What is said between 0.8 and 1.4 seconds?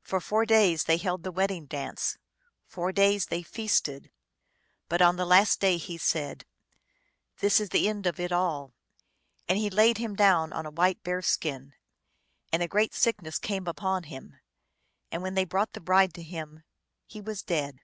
they held the